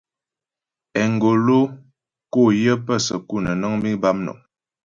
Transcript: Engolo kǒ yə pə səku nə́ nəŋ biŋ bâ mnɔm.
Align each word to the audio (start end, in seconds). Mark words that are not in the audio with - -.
Engolo 1.03 1.59
kǒ 2.33 2.43
yə 2.61 2.73
pə 2.85 2.93
səku 3.05 3.35
nə́ 3.43 3.53
nəŋ 3.61 3.73
biŋ 3.81 3.95
bâ 4.01 4.09
mnɔm. 4.17 4.39